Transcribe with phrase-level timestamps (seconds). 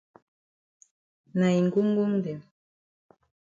[1.37, 2.41] Na yi ngongngong dem.